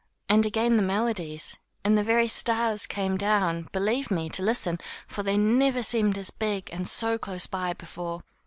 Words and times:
And 0.27 0.47
again 0.47 0.77
the 0.77 0.81
melodies; 0.81 1.59
and 1.83 1.95
the 1.95 2.01
very 2.01 2.27
stars 2.27 2.87
came 2.87 3.17
down, 3.17 3.69
believe 3.71 4.09
me, 4.09 4.29
to 4.29 4.41
Hsten, 4.41 4.81
for 5.07 5.21
they 5.21 5.37
never 5.37 5.83
seemed 5.83 6.17
as 6.17 6.31
big 6.31 6.71
and 6.73 6.87
so 6.87 7.19
close 7.19 7.45
by 7.45 7.73
before. 7.73 8.23